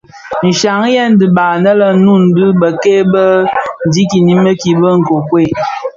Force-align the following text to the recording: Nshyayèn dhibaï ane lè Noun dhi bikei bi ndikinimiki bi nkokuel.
Nshyayèn 0.47 1.11
dhibaï 1.19 1.51
ane 1.57 1.71
lè 1.79 1.87
Noun 2.03 2.23
dhi 2.35 2.47
bikei 2.59 3.03
bi 3.11 3.23
ndikinimiki 3.87 4.71
bi 4.81 4.89
nkokuel. 4.99 5.51